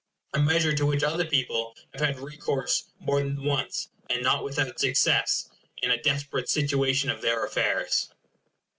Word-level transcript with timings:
a 0.33 0.39
measure 0.39 0.73
to 0.73 0.83
which 0.87 1.03
other 1.03 1.25
people 1.25 1.75
have 1.93 2.01
had 2.01 2.17
recourse 2.19 2.89
more 2.97 3.19
than 3.19 3.43
once, 3.43 3.89
and 4.09 4.23
not 4.23 4.43
without 4.43 4.79
success, 4.79 5.51
in 5.83 5.91
a 5.91 6.01
desperate 6.01 6.49
situation 6.49 7.11
of 7.11 7.21
their 7.21 7.45
affairs. 7.45 8.11